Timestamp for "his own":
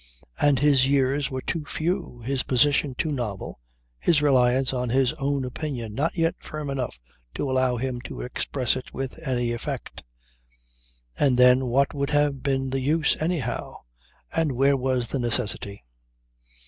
4.89-5.45